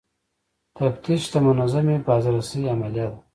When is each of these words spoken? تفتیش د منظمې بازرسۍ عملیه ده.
تفتیش 0.77 1.21
د 1.33 1.35
منظمې 1.45 1.97
بازرسۍ 2.07 2.61
عملیه 2.73 3.07
ده. 3.11 3.17